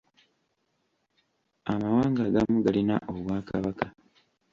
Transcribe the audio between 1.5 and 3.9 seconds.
Amawanga agamu galina obw'akabaka.